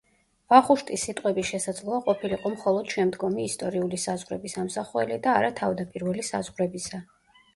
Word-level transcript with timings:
ვახუშტის 0.51 1.01
სიტყვები 1.07 1.43
შესაძლოა 1.49 1.99
ყოფილიყო 2.05 2.51
მხოლოდ 2.53 2.89
შემდგომი 2.95 3.45
ისტორიული 3.49 4.01
საზღვრების 4.05 4.57
ამსახველი 4.63 5.19
და 5.27 5.35
არა 5.43 5.51
თავდაპირველი 5.61 6.25
საზღვრებისა. 6.31 7.05